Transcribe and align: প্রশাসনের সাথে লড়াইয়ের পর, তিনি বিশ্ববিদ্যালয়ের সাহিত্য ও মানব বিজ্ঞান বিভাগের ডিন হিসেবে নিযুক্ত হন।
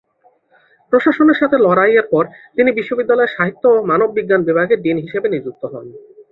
প্রশাসনের 0.93 1.39
সাথে 1.41 1.57
লড়াইয়ের 1.57 2.05
পর, 2.11 2.23
তিনি 2.55 2.69
বিশ্ববিদ্যালয়ের 2.71 3.35
সাহিত্য 3.37 3.63
ও 3.67 3.85
মানব 3.85 4.09
বিজ্ঞান 4.11 4.41
বিভাগের 4.43 4.79
ডিন 4.81 4.97
হিসেবে 4.97 5.27
নিযুক্ত 5.29 5.63
হন। 5.65 5.85